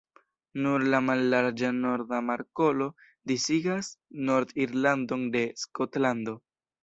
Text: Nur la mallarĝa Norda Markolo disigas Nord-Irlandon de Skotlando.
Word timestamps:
Nur 0.61 0.83
la 0.93 0.99
mallarĝa 1.07 1.69
Norda 1.81 2.21
Markolo 2.29 2.87
disigas 3.33 3.91
Nord-Irlandon 4.31 5.27
de 5.39 5.45
Skotlando. 5.65 6.35